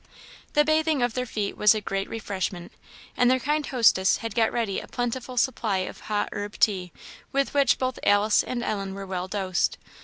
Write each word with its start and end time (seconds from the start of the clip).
The 0.53 0.65
bathing 0.65 1.03
of 1.03 1.13
their 1.13 1.27
feet 1.27 1.55
was 1.55 1.75
a 1.75 1.79
great 1.79 2.09
refreshment, 2.09 2.71
and 3.15 3.29
their 3.29 3.37
kind 3.39 3.63
hostess 3.63 4.17
had 4.17 4.33
got 4.33 4.51
ready 4.51 4.79
a 4.79 4.87
plentiful 4.87 5.37
supply 5.37 5.77
of 5.85 5.99
hot 5.99 6.29
herb 6.31 6.57
tea, 6.57 6.91
with 7.31 7.53
which 7.53 7.77
both 7.77 7.99
Alice 8.01 8.41
and 8.41 8.63
Ellen 8.63 8.95
were 8.95 9.05
well 9.05 9.27
dosed. 9.27 9.77